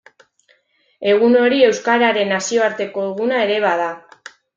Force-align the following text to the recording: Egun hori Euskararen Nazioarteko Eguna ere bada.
Egun 1.11 1.35
hori 1.41 1.59
Euskararen 1.67 2.33
Nazioarteko 2.35 3.05
Eguna 3.11 3.43
ere 3.49 3.61
bada. 3.67 3.91